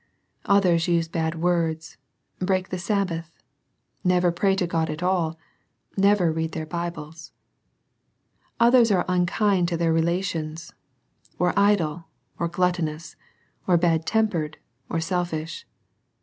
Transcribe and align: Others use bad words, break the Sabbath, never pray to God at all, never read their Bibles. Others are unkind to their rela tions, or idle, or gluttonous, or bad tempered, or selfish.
Others 0.45 0.87
use 0.87 1.07
bad 1.07 1.35
words, 1.39 1.97
break 2.39 2.69
the 2.69 2.79
Sabbath, 2.79 3.37
never 4.03 4.31
pray 4.31 4.55
to 4.55 4.65
God 4.65 4.89
at 4.89 5.03
all, 5.03 5.37
never 5.95 6.31
read 6.31 6.53
their 6.53 6.65
Bibles. 6.65 7.33
Others 8.59 8.91
are 8.91 9.05
unkind 9.07 9.67
to 9.67 9.77
their 9.77 9.93
rela 9.93 10.23
tions, 10.23 10.73
or 11.37 11.53
idle, 11.55 12.05
or 12.39 12.47
gluttonous, 12.47 13.15
or 13.67 13.77
bad 13.77 14.07
tempered, 14.07 14.57
or 14.89 14.99
selfish. 14.99 15.67